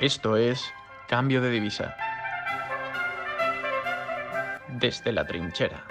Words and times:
Esto 0.00 0.36
es 0.36 0.74
Cambio 1.08 1.40
de 1.40 1.48
Divisa. 1.48 1.96
Desde 4.78 5.10
la 5.10 5.26
trinchera. 5.26 5.86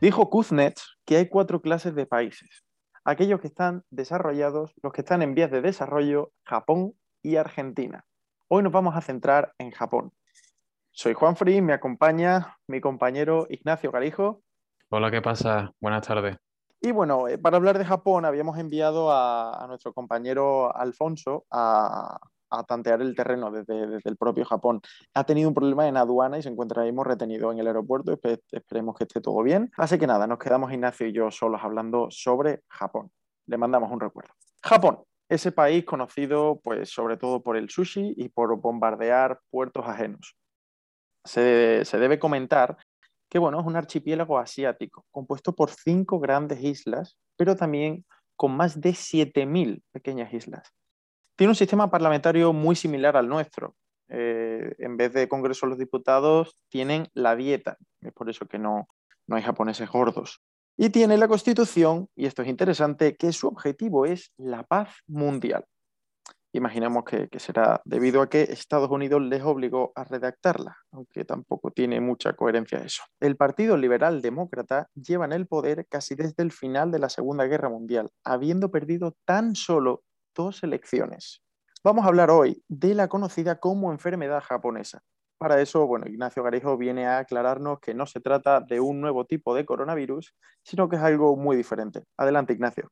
Dijo 0.00 0.30
Kuznets 0.30 0.96
que 1.04 1.16
hay 1.16 1.28
cuatro 1.28 1.60
clases 1.60 1.94
de 1.94 2.06
países. 2.06 2.64
Aquellos 3.04 3.38
que 3.40 3.48
están 3.48 3.84
desarrollados, 3.90 4.72
los 4.82 4.94
que 4.94 5.02
están 5.02 5.20
en 5.20 5.34
vías 5.34 5.50
de 5.50 5.60
desarrollo, 5.60 6.32
Japón 6.46 6.94
y 7.22 7.36
Argentina. 7.36 8.06
Hoy 8.48 8.62
nos 8.62 8.72
vamos 8.72 8.96
a 8.96 9.02
centrar 9.02 9.52
en 9.58 9.70
Japón. 9.70 10.14
Soy 10.90 11.12
Juan 11.12 11.36
Fri, 11.36 11.60
me 11.60 11.74
acompaña 11.74 12.56
mi 12.68 12.80
compañero 12.80 13.46
Ignacio 13.50 13.90
Garijo. 13.90 14.40
Hola, 14.88 15.10
¿qué 15.10 15.20
pasa? 15.20 15.74
Buenas 15.78 16.06
tardes. 16.06 16.38
Y 16.80 16.90
bueno, 16.92 17.28
eh, 17.28 17.36
para 17.36 17.58
hablar 17.58 17.76
de 17.76 17.84
Japón 17.84 18.24
habíamos 18.24 18.56
enviado 18.56 19.12
a, 19.12 19.62
a 19.62 19.66
nuestro 19.66 19.92
compañero 19.92 20.74
Alfonso 20.74 21.44
a, 21.50 22.18
a 22.50 22.64
tantear 22.64 23.00
el 23.00 23.14
terreno 23.14 23.50
desde, 23.50 24.00
el 24.04 24.16
propio 24.16 24.44
Japón. 24.44 24.80
Ha 25.14 25.24
tenido 25.24 25.48
un 25.48 25.54
problema 25.54 25.86
en 25.88 25.96
aduana 25.96 26.38
y 26.38 26.42
se 26.42 26.48
encuentra 26.48 26.82
ahí 26.82 26.92
retenido 27.04 27.52
en 27.52 27.58
el 27.58 27.66
aeropuerto. 27.66 28.18
esperemos 28.50 28.96
que 28.96 29.04
esté 29.04 29.20
todo 29.20 29.42
bien. 29.42 29.70
Así 29.76 29.98
que 29.98 30.06
nada, 30.06 30.26
nos 30.26 30.38
quedamos 30.38 30.72
Ignacio 30.72 31.06
y 31.06 31.12
yo 31.12 31.30
solos 31.30 31.60
hablando 31.62 32.08
sobre 32.10 32.62
Japón. 32.68 33.10
Le 33.46 33.56
mandamos 33.56 33.90
un 33.90 34.00
recuerdo. 34.00 34.34
Japón, 34.62 35.00
ese 35.28 35.52
país 35.52 35.84
conocido 35.84 36.60
pues 36.62 36.90
sobre 36.90 37.16
todo 37.16 37.42
por 37.42 37.56
el 37.56 37.70
sushi 37.70 38.14
y 38.16 38.28
por 38.28 38.60
bombardear 38.60 39.40
puertos 39.50 39.86
ajenos. 39.86 40.36
Se, 41.24 41.84
se 41.84 41.98
debe 41.98 42.18
comentar 42.18 42.76
que 43.28 43.38
bueno, 43.38 43.60
es 43.60 43.66
un 43.66 43.76
archipiélago 43.76 44.38
asiático 44.38 45.06
compuesto 45.10 45.54
por 45.54 45.70
cinco 45.70 46.18
grandes 46.18 46.62
islas, 46.62 47.16
pero 47.36 47.54
también 47.54 48.04
con 48.34 48.56
más 48.56 48.80
de 48.80 48.90
7.000 48.90 49.82
pequeñas 49.92 50.32
islas. 50.32 50.72
Tiene 51.40 51.52
un 51.52 51.56
sistema 51.56 51.90
parlamentario 51.90 52.52
muy 52.52 52.76
similar 52.76 53.16
al 53.16 53.26
nuestro. 53.26 53.74
Eh, 54.10 54.74
en 54.76 54.98
vez 54.98 55.14
de 55.14 55.26
Congreso 55.26 55.64
los 55.64 55.78
Diputados, 55.78 56.54
tienen 56.68 57.08
la 57.14 57.34
dieta. 57.34 57.78
Es 58.02 58.12
por 58.12 58.28
eso 58.28 58.44
que 58.44 58.58
no, 58.58 58.88
no 59.26 59.36
hay 59.36 59.42
japoneses 59.42 59.88
gordos. 59.88 60.42
Y 60.76 60.90
tiene 60.90 61.16
la 61.16 61.28
Constitución, 61.28 62.08
y 62.14 62.26
esto 62.26 62.42
es 62.42 62.48
interesante, 62.48 63.16
que 63.16 63.32
su 63.32 63.48
objetivo 63.48 64.04
es 64.04 64.34
la 64.36 64.64
paz 64.64 64.90
mundial. 65.06 65.64
Imaginemos 66.52 67.04
que, 67.04 67.28
que, 67.28 67.38
será 67.38 67.80
debido 67.86 68.20
a 68.20 68.28
que 68.28 68.42
Estados 68.42 68.90
Unidos 68.90 69.22
les 69.22 69.42
obligó 69.42 69.92
a 69.94 70.04
redactarla, 70.04 70.76
aunque 70.92 71.24
tampoco 71.24 71.70
tiene 71.70 72.02
mucha 72.02 72.34
coherencia 72.34 72.80
eso. 72.80 73.02
El 73.18 73.38
Partido 73.38 73.78
Liberal 73.78 74.20
Demócrata 74.20 74.90
lleva 74.94 75.24
en 75.24 75.32
el 75.32 75.46
poder 75.46 75.86
casi 75.88 76.14
desde 76.14 76.42
el 76.42 76.52
final 76.52 76.90
de 76.90 76.98
la 76.98 77.08
Segunda 77.08 77.46
Guerra 77.46 77.70
Mundial, 77.70 78.10
habiendo 78.24 78.70
perdido 78.70 79.16
tan 79.24 79.54
solo 79.54 80.02
dos 80.40 80.62
elecciones. 80.62 81.42
Vamos 81.84 82.06
a 82.06 82.08
hablar 82.08 82.30
hoy 82.30 82.62
de 82.66 82.94
la 82.94 83.08
conocida 83.08 83.60
como 83.60 83.92
enfermedad 83.92 84.42
japonesa. 84.42 85.02
Para 85.36 85.60
eso, 85.60 85.86
bueno, 85.86 86.06
Ignacio 86.08 86.42
Garijo 86.42 86.78
viene 86.78 87.06
a 87.06 87.18
aclararnos 87.18 87.78
que 87.80 87.92
no 87.92 88.06
se 88.06 88.20
trata 88.20 88.60
de 88.60 88.80
un 88.80 89.02
nuevo 89.02 89.26
tipo 89.26 89.54
de 89.54 89.66
coronavirus, 89.66 90.34
sino 90.62 90.88
que 90.88 90.96
es 90.96 91.02
algo 91.02 91.36
muy 91.36 91.58
diferente. 91.58 92.04
Adelante, 92.16 92.54
Ignacio. 92.54 92.90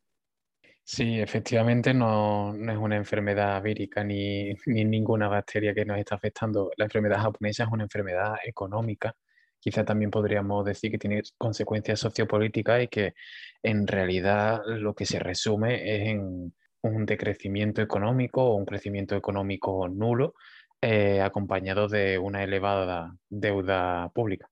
Sí, 0.84 1.20
efectivamente 1.20 1.94
no, 1.94 2.52
no 2.52 2.72
es 2.72 2.78
una 2.78 2.96
enfermedad 2.96 3.62
vírica 3.62 4.04
ni, 4.04 4.52
ni, 4.66 4.84
ninguna 4.84 5.28
bacteria 5.28 5.72
que 5.72 5.86
nos 5.86 5.98
está 5.98 6.16
afectando. 6.16 6.70
La 6.76 6.84
enfermedad 6.84 7.20
japonesa 7.20 7.64
es 7.64 7.70
una 7.70 7.84
enfermedad 7.84 8.34
económica. 8.44 9.14
Quizá 9.58 9.86
también 9.86 10.10
podríamos 10.10 10.66
decir 10.66 10.90
que 10.90 10.98
tiene 10.98 11.22
consecuencias 11.38 11.98
sociopolíticas 12.00 12.82
y 12.82 12.88
que 12.88 13.14
en 13.62 13.86
realidad 13.86 14.60
lo 14.66 14.94
que 14.94 15.06
se 15.06 15.18
resume 15.18 15.74
es 15.94 16.08
en 16.08 16.54
un 16.82 17.06
decrecimiento 17.06 17.82
económico 17.82 18.44
o 18.44 18.54
un 18.56 18.64
crecimiento 18.64 19.16
económico 19.16 19.88
nulo, 19.88 20.34
eh, 20.80 21.20
acompañado 21.20 21.88
de 21.88 22.18
una 22.18 22.42
elevada 22.44 23.16
deuda 23.28 24.10
pública. 24.14 24.48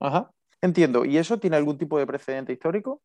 Ajá, 0.00 0.30
entiendo. 0.60 1.04
¿Y 1.04 1.18
eso 1.18 1.38
tiene 1.38 1.56
algún 1.56 1.78
tipo 1.78 1.98
de 1.98 2.06
precedente 2.06 2.52
histórico? 2.52 3.02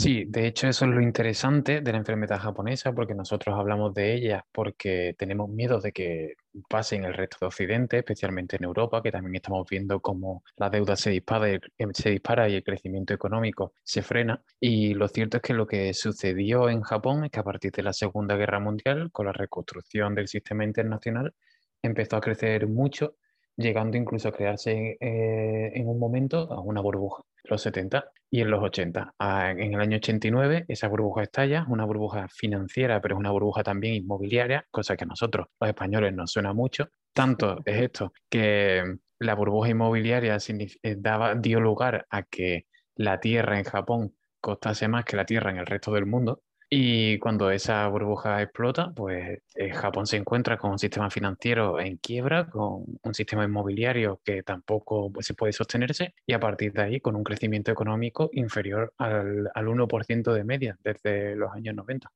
Sí, 0.00 0.26
de 0.28 0.46
hecho 0.46 0.68
eso 0.68 0.84
es 0.84 0.92
lo 0.92 1.00
interesante 1.00 1.80
de 1.80 1.90
la 1.90 1.98
enfermedad 1.98 2.38
japonesa, 2.38 2.92
porque 2.92 3.16
nosotros 3.16 3.58
hablamos 3.58 3.92
de 3.94 4.14
ella 4.14 4.46
porque 4.52 5.16
tenemos 5.18 5.48
miedo 5.50 5.80
de 5.80 5.90
que 5.90 6.34
pase 6.68 6.94
en 6.94 7.02
el 7.02 7.14
resto 7.14 7.38
de 7.40 7.46
Occidente, 7.48 7.98
especialmente 7.98 8.54
en 8.54 8.62
Europa, 8.62 9.02
que 9.02 9.10
también 9.10 9.34
estamos 9.34 9.66
viendo 9.68 9.98
cómo 10.00 10.44
la 10.56 10.70
deuda 10.70 10.94
se 10.94 11.10
dispara, 11.10 11.48
el, 11.48 11.60
se 11.94 12.10
dispara 12.10 12.48
y 12.48 12.54
el 12.54 12.62
crecimiento 12.62 13.12
económico 13.12 13.72
se 13.82 14.02
frena. 14.02 14.40
Y 14.60 14.94
lo 14.94 15.08
cierto 15.08 15.38
es 15.38 15.42
que 15.42 15.52
lo 15.52 15.66
que 15.66 15.92
sucedió 15.94 16.68
en 16.68 16.82
Japón 16.82 17.24
es 17.24 17.32
que 17.32 17.40
a 17.40 17.44
partir 17.44 17.72
de 17.72 17.82
la 17.82 17.92
Segunda 17.92 18.36
Guerra 18.36 18.60
Mundial, 18.60 19.10
con 19.10 19.26
la 19.26 19.32
reconstrucción 19.32 20.14
del 20.14 20.28
sistema 20.28 20.62
internacional, 20.62 21.34
empezó 21.82 22.18
a 22.18 22.20
crecer 22.20 22.68
mucho 22.68 23.16
llegando 23.58 23.96
incluso 23.96 24.28
a 24.28 24.32
crearse 24.32 24.96
eh, 25.00 25.72
en 25.74 25.88
un 25.88 25.98
momento 25.98 26.50
a 26.52 26.60
una 26.60 26.80
burbuja, 26.80 27.22
los 27.44 27.60
70 27.60 28.12
y 28.30 28.40
en 28.40 28.50
los 28.50 28.62
80. 28.62 29.14
en 29.18 29.74
el 29.74 29.80
año 29.80 29.96
89 29.96 30.64
esa 30.68 30.88
burbuja 30.88 31.24
estalla, 31.24 31.66
una 31.68 31.84
burbuja 31.84 32.28
financiera, 32.28 33.00
pero 33.00 33.16
es 33.16 33.18
una 33.18 33.32
burbuja 33.32 33.62
también 33.64 33.94
inmobiliaria, 33.94 34.64
cosa 34.70 34.96
que 34.96 35.04
a 35.04 35.08
nosotros 35.08 35.48
los 35.60 35.68
españoles 35.68 36.14
nos 36.14 36.30
suena 36.30 36.52
mucho. 36.52 36.88
Tanto 37.12 37.58
es 37.64 37.82
esto 37.82 38.12
que 38.30 38.84
la 39.18 39.34
burbuja 39.34 39.70
inmobiliaria 39.70 40.38
eh, 40.82 40.96
daba, 40.96 41.34
dio 41.34 41.60
lugar 41.60 42.06
a 42.10 42.22
que 42.22 42.66
la 42.94 43.18
tierra 43.18 43.58
en 43.58 43.64
Japón 43.64 44.14
costase 44.40 44.86
más 44.86 45.04
que 45.04 45.16
la 45.16 45.26
tierra 45.26 45.50
en 45.50 45.58
el 45.58 45.66
resto 45.66 45.92
del 45.92 46.06
mundo 46.06 46.42
y 46.70 47.18
cuando 47.18 47.50
esa 47.50 47.88
burbuja 47.88 48.42
explota, 48.42 48.92
pues 48.94 49.40
eh, 49.54 49.70
Japón 49.70 50.06
se 50.06 50.18
encuentra 50.18 50.58
con 50.58 50.72
un 50.72 50.78
sistema 50.78 51.08
financiero 51.08 51.80
en 51.80 51.96
quiebra, 51.96 52.50
con 52.50 52.84
un 53.02 53.14
sistema 53.14 53.44
inmobiliario 53.44 54.20
que 54.22 54.42
tampoco 54.42 55.10
se 55.20 55.32
puede 55.32 55.54
sostenerse 55.54 56.14
y 56.26 56.34
a 56.34 56.40
partir 56.40 56.72
de 56.74 56.82
ahí 56.82 57.00
con 57.00 57.16
un 57.16 57.24
crecimiento 57.24 57.72
económico 57.72 58.28
inferior 58.32 58.92
al, 58.98 59.50
al 59.54 59.66
1% 59.66 60.32
de 60.32 60.44
media 60.44 60.78
desde 60.84 61.36
los 61.36 61.50
años 61.52 61.74
90. 61.74 62.10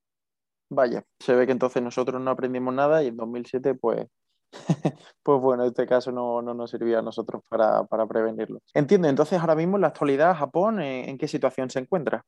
Vaya, 0.68 1.02
se 1.18 1.34
ve 1.34 1.46
que 1.46 1.52
entonces 1.52 1.82
nosotros 1.82 2.20
no 2.20 2.30
aprendimos 2.30 2.74
nada 2.74 3.02
y 3.02 3.08
en 3.08 3.16
2007 3.16 3.74
pues 3.74 4.06
pues 5.22 5.40
bueno, 5.40 5.62
en 5.62 5.70
este 5.70 5.86
caso 5.86 6.12
no, 6.12 6.42
no 6.42 6.52
nos 6.52 6.70
sirvió 6.70 6.98
a 6.98 7.02
nosotros 7.02 7.42
para, 7.48 7.84
para, 7.84 8.06
prevenirlo. 8.06 8.60
Entiendo, 8.74 9.08
entonces 9.08 9.40
ahora 9.40 9.54
mismo 9.54 9.78
en 9.78 9.80
la 9.80 9.86
actualidad 9.88 10.36
Japón, 10.36 10.82
¿en 10.82 11.16
qué 11.16 11.26
situación 11.26 11.70
se 11.70 11.78
encuentra? 11.78 12.22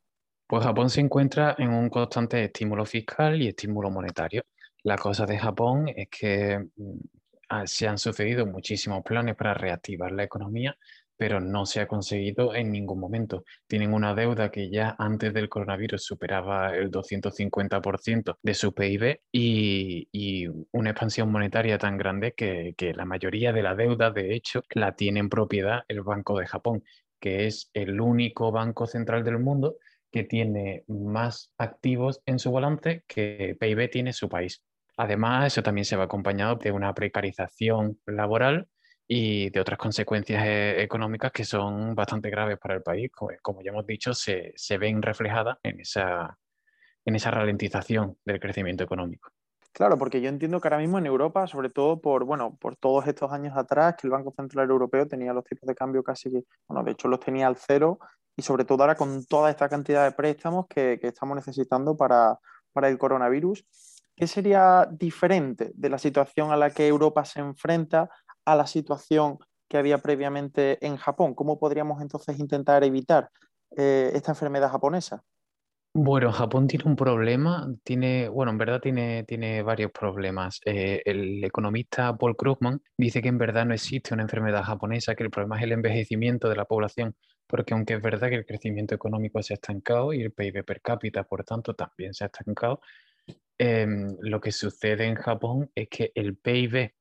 Pues 0.47 0.63
Japón 0.65 0.91
se 0.91 1.01
encuentra 1.01 1.55
en 1.59 1.71
un 1.71 1.89
constante 1.89 2.45
estímulo 2.45 2.85
fiscal 2.85 3.41
y 3.41 3.49
estímulo 3.49 3.91
monetario. 3.91 4.43
La 4.83 4.99
cosa 4.99 5.25
de 5.25 5.39
Japón 5.39 5.89
es 5.89 6.09
que 6.11 6.59
mm, 6.77 7.65
se 7.65 7.89
han 7.89 7.97
sucedido 7.99 8.47
muchísimos 8.47 9.03
planes 9.03 9.37
para 9.37 9.55
reactivar 9.55 10.13
la 10.13 10.25
economía, 10.25 10.77
pero 11.17 11.41
no 11.41 11.65
se 11.65 11.81
ha 11.81 11.87
conseguido 11.89 12.55
en 12.55 12.73
ningún 12.73 13.01
momento. 13.01 13.45
Tienen 13.67 13.95
una 13.95 14.15
deuda 14.15 14.51
que 14.51 14.71
ya 14.71 14.95
antes 14.99 15.33
del 15.33 15.49
coronavirus 15.49 16.05
superaba 16.05 16.75
el 16.77 16.91
250% 16.91 18.39
de 18.43 18.55
su 18.55 18.75
PIB 18.75 19.21
y, 19.33 20.47
una 20.73 20.91
expansión 20.91 21.31
monetaria 21.33 21.79
tan 21.79 21.97
grande 21.97 22.35
que, 22.35 22.75
que 22.77 22.93
la 22.93 23.07
mayoría 23.07 23.53
de 23.53 23.63
la 23.63 23.75
deuda, 23.75 24.11
de 24.11 24.35
hecho, 24.35 24.63
la 24.75 24.95
tiene 24.95 25.21
en 25.21 25.31
propiedad 25.31 25.85
el 25.89 26.03
Banco 26.03 26.39
de 26.39 26.47
Japón, 26.47 26.85
que 27.19 27.47
es 27.47 27.71
el 27.73 28.01
único 28.01 28.53
banco 28.53 28.87
central 28.87 29.25
del 29.25 29.39
mundo 29.39 29.77
que 30.15 30.23
tiene 30.23 30.85
más 30.87 31.53
activos 31.59 32.23
en 32.25 32.39
su 32.39 32.53
balance 32.53 33.03
que 33.09 33.57
PIB 33.59 33.91
tiene 33.91 34.13
su 34.13 34.29
país. 34.29 34.63
Además, 34.97 35.49
eso 35.49 35.61
también 35.61 35.85
se 35.85 35.97
va 35.97 36.05
acompañado 36.05 36.55
de 36.55 36.71
una 36.71 36.95
precarización 36.95 37.99
laboral 38.07 38.69
y 39.09 39.51
de 39.51 39.59
otras 39.59 39.77
consecuencias 39.77 40.45
eh, 40.47 40.81
económicas 40.81 41.33
que 41.33 41.45
son 41.45 41.97
bastante 41.97 42.31
graves 42.31 42.59
para 42.59 42.77
el 42.77 42.83
país. 42.83 43.11
Como, 43.43 43.61
ya 43.61 43.73
hemos 43.73 43.89
dicho, 43.89 44.15
se, 44.15 44.53
se 44.55 44.79
ven 44.79 45.03
reflejadas 45.03 45.59
en 45.65 45.81
esa, 45.81 46.39
en 47.05 47.17
esa 47.17 47.33
ralentización 47.33 48.17
del 48.25 48.39
crecimiento 48.39 48.85
económico. 48.85 49.33
Claro, 49.75 49.99
porque 49.99 50.21
yo 50.21 50.29
entiendo 50.29 50.61
que 50.61 50.69
ahora 50.69 50.79
mismo 50.79 50.99
en 50.99 51.07
Europa, 51.07 51.49
sobre 51.49 51.69
todo 51.69 52.01
por, 52.01 52.25
bueno, 52.25 52.57
por 52.61 52.77
todos 52.77 53.09
estos 53.09 53.33
años 53.33 53.57
atrás, 53.57 53.97
que 53.97 54.07
el 54.07 54.13
Banco 54.13 54.33
Central 54.37 54.71
Europeo 54.71 55.09
tenía 55.09 55.33
los 55.33 55.43
tipos 55.45 55.67
de 55.67 55.75
cambio 55.75 56.05
casi 56.05 56.31
que, 56.31 56.45
bueno, 56.69 56.85
de 56.85 56.93
hecho 56.93 57.09
los 57.09 57.19
tenía 57.19 57.49
al 57.49 57.57
cero 57.57 57.99
y 58.37 58.43
sobre 58.43 58.65
todo 58.65 58.85
ahora 58.85 58.95
con 58.95 59.25
toda 59.25 59.51
esta 59.51 59.69
cantidad 59.69 60.05
de 60.05 60.13
préstamos 60.13 60.67
que, 60.69 61.01
estamos 61.03 61.35
necesitando 61.35 61.97
para, 61.97 62.39
el 62.83 62.99
coronavirus, 62.99 63.67
¿qué 64.15 64.29
sería 64.29 64.87
diferente 64.93 65.73
de 65.75 65.89
la 65.89 65.99
situación 65.99 66.53
a 66.53 66.57
la 66.57 66.71
que 66.71 66.87
Europa 66.87 67.25
se 67.25 67.41
enfrenta 67.41 68.09
a 68.45 68.55
la 68.55 68.69
situación 68.69 69.39
que 69.69 69.77
había 69.77 69.99
previamente 69.99 70.79
en 70.87 70.97
Japón? 70.97 71.35
¿Cómo 71.35 71.59
podríamos 71.59 72.01
entonces 72.01 72.39
intentar 72.39 72.85
evitar 72.85 73.29
eh, 73.77 74.13
esta 74.15 74.31
enfermedad 74.31 74.71
japonesa? 74.71 75.25
Bueno, 75.97 76.33
Japón 76.33 76.67
tiene 76.67 76.87
un 76.87 76.97
problema, 76.97 77.73
tiene, 77.85 78.29
bueno, 78.29 78.51
en 78.51 78.59
verdad 78.59 78.81
tiene, 78.81 79.23
tiene 79.25 79.63
varios 79.63 79.93
problemas. 79.93 80.61
Eh, 80.65 81.01
el 81.05 81.45
economista 81.45 82.17
Paul 82.17 82.37
Krugman 82.37 82.83
dice 82.99 83.23
que 83.23 83.29
en 83.29 83.39
verdad 83.39 83.65
no 83.65 83.75
existe 83.75 84.13
una 84.13 84.25
enfermedad 84.25 84.65
japonesa, 84.65 85.15
que 85.15 85.23
el 85.23 85.31
problema 85.31 85.57
es 85.57 85.63
el 85.63 85.71
envejecimiento 85.73 86.49
de 86.49 86.57
la 86.57 86.65
población, 86.65 87.15
porque 87.47 87.75
aunque 87.75 87.95
es 87.95 88.03
verdad 88.03 88.29
que 88.29 88.35
el 88.35 88.45
crecimiento 88.45 88.93
económico 88.97 89.41
se 89.41 89.53
ha 89.53 89.57
estancado 89.57 90.13
y 90.13 90.23
el 90.23 90.33
PIB 90.33 90.65
per 90.65 90.81
cápita, 90.83 91.23
por 91.23 91.45
tanto, 91.45 91.75
también 91.75 92.13
se 92.13 92.25
ha 92.25 92.27
estancado, 92.27 92.81
em, 93.59 94.17
lo 94.21 94.41
que 94.41 94.53
sucede 94.53 95.07
en 95.07 95.15
Japón 95.17 95.71
es 95.75 95.89
que 95.89 96.13
el 96.15 96.37
PIB 96.37 96.93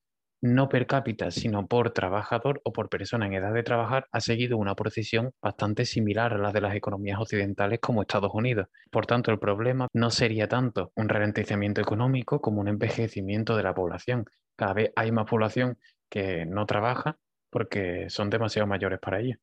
no 0.43 0.67
per 0.67 0.87
cápita, 0.87 1.31
sino 1.31 1.67
por 1.67 1.91
trabajador 1.91 2.59
o 2.65 2.73
por 2.73 2.89
persona 2.89 3.27
en 3.27 3.33
edad 3.33 3.53
de 3.53 3.63
trabajar, 3.63 4.07
ha 4.11 4.19
seguido 4.19 4.57
una 4.57 4.75
procesión 4.75 5.31
bastante 5.41 5.85
similar 5.85 6.33
a 6.33 6.37
la 6.37 6.51
de 6.51 6.59
las 6.59 6.75
economías 6.75 7.17
occidentales 7.17 7.79
como 7.79 8.01
Estados 8.01 8.33
Unidos. 8.33 8.67
Por 8.91 9.05
tanto, 9.05 9.31
el 9.31 9.39
problema 9.39 9.87
no 9.93 10.09
sería 10.11 10.49
tanto 10.49 10.91
un 10.95 11.07
ralentizamiento 11.07 11.79
económico 11.79 12.41
como 12.41 12.59
un 12.59 12.67
envejecimiento 12.67 13.55
de 13.55 13.63
la 13.63 13.73
población. 13.73 14.25
Cada 14.57 14.73
vez 14.73 14.91
hay 14.97 15.13
más 15.13 15.29
población 15.29 15.77
que 16.09 16.45
no 16.45 16.65
trabaja 16.65 17.17
porque 17.49 18.09
son 18.09 18.29
demasiado 18.29 18.67
mayores 18.67 18.99
para 18.99 19.21
ello. 19.21 19.37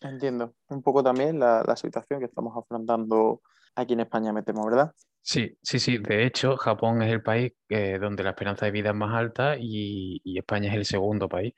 Entiendo. 0.00 0.54
Un 0.68 0.84
poco 0.84 1.02
también 1.02 1.40
la, 1.40 1.64
situación 1.74 2.20
que 2.20 2.26
estamos 2.26 2.56
afrontando 2.56 3.42
aquí 3.74 3.94
en 3.94 4.00
España, 4.00 4.32
me 4.32 4.42
¿verdad? 4.42 4.92
Sí, 5.30 5.58
sí, 5.62 5.78
sí. 5.78 5.98
De 5.98 6.24
hecho, 6.24 6.56
Japón 6.56 7.02
es 7.02 7.12
el 7.12 7.22
país 7.22 7.52
eh, 7.68 7.98
donde 8.00 8.22
la 8.22 8.30
esperanza 8.30 8.64
de 8.64 8.72
vida 8.72 8.90
es 8.90 8.96
más 8.96 9.14
alta 9.14 9.56
y, 9.60 10.22
España 10.38 10.70
es 10.70 10.76
el 10.76 10.86
segundo 10.86 11.28
país. 11.28 11.52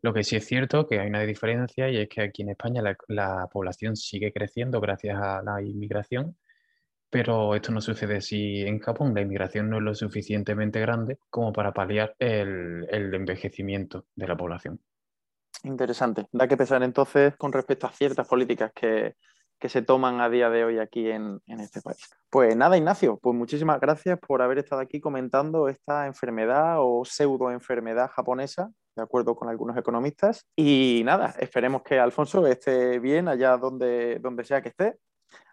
Lo 0.00 0.14
que 0.14 0.24
sí 0.24 0.36
es 0.36 0.46
cierto 0.46 0.86
que 0.86 1.00
hay 1.00 1.08
una 1.08 1.20
diferencia 1.20 1.90
y 1.90 1.98
es 1.98 2.08
que 2.08 2.22
aquí 2.22 2.42
en 2.42 2.50
España 2.50 2.80
la, 2.80 2.96
la 3.08 3.46
población 3.52 3.94
sigue 3.96 4.32
creciendo 4.32 4.80
gracias 4.80 5.18
a 5.20 5.42
la 5.42 5.60
inmigración, 5.60 6.38
pero 7.10 7.54
esto 7.54 7.72
no 7.72 7.82
sucede 7.82 8.16
así 8.16 8.62
en 8.62 8.78
Japón. 8.80 9.12
La 9.14 9.20
inmigración 9.20 9.68
no 9.68 9.76
es 9.78 9.82
lo 9.82 9.94
suficientemente 9.94 10.80
grande 10.80 11.18
como 11.28 11.52
para 11.52 11.74
paliar 11.74 12.16
el, 12.18 12.86
el 12.90 13.12
envejecimiento 13.14 14.06
de 14.16 14.28
la 14.28 14.36
población. 14.36 14.80
Interesante. 15.64 16.26
Da 16.32 16.48
que 16.48 16.56
pensar 16.56 16.82
entonces 16.82 17.36
con 17.36 17.52
respecto 17.52 17.86
a 17.86 17.92
ciertas 17.92 18.26
políticas 18.26 18.72
que, 18.74 19.16
que 19.60 19.68
se 19.68 19.82
toman 19.82 20.20
a 20.20 20.30
día 20.30 20.48
de 20.48 20.64
hoy 20.64 20.78
aquí 20.78 21.10
en, 21.10 21.40
en, 21.46 21.60
este 21.60 21.82
país. 21.82 21.98
Pues 22.30 22.56
nada, 22.56 22.78
Ignacio, 22.78 23.18
pues 23.22 23.36
muchísimas 23.36 23.78
gracias 23.78 24.18
por 24.18 24.40
haber 24.40 24.58
estado 24.58 24.80
aquí 24.80 25.00
comentando 25.00 25.68
esta 25.68 26.06
enfermedad 26.06 26.76
o 26.78 27.04
pseudoenfermedad 27.04 28.10
japonesa, 28.10 28.70
de 28.96 29.02
acuerdo 29.02 29.36
con 29.36 29.50
algunos 29.50 29.76
economistas. 29.76 30.46
Y 30.56 31.02
nada, 31.04 31.34
esperemos 31.38 31.82
que 31.82 32.00
Alfonso 32.00 32.46
esté 32.46 32.98
bien 32.98 33.28
allá 33.28 33.58
donde, 33.58 34.18
donde 34.18 34.44
sea 34.44 34.62
que 34.62 34.70
esté. 34.70 34.96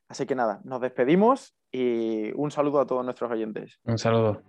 Así 0.07 0.25
que 0.25 0.35
nada, 0.35 0.61
nos 0.63 0.79
despedimos 0.79 1.53
y 1.69 2.31
un 2.35 2.49
saludo 2.49 2.79
a 2.79 2.87
todos 2.87 3.03
nuestros 3.03 3.29
oyentes. 3.29 3.77
Un 3.83 3.97
saludo. 3.97 4.41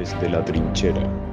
Desde 0.00 0.30
la 0.30 0.42
trinchera. 0.42 1.29